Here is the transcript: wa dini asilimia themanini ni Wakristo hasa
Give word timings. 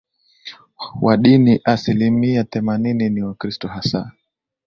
wa 1.01 1.17
dini 1.17 1.61
asilimia 1.63 2.43
themanini 2.43 3.09
ni 3.09 3.23
Wakristo 3.23 3.67
hasa 3.67 4.11